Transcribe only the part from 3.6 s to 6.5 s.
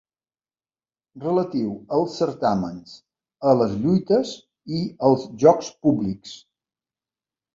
lluites i als jocs públics.